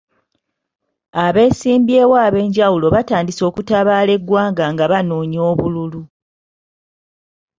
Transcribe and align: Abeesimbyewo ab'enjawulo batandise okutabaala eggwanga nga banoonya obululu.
Abeesimbyewo 1.25 2.15
ab'enjawulo 2.25 2.85
batandise 2.95 3.41
okutabaala 3.49 4.11
eggwanga 4.17 4.65
nga 4.73 4.85
banoonya 4.91 5.39
obululu. 5.51 6.01